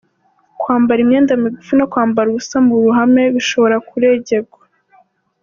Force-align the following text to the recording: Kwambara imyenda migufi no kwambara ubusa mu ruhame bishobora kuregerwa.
Kwambara 0.59 0.99
imyenda 1.01 1.31
migufi 1.43 1.73
no 1.77 1.85
kwambara 1.91 2.27
ubusa 2.29 2.57
mu 2.67 2.73
ruhame 2.83 3.23
bishobora 3.35 3.75
kuregerwa. 3.87 4.59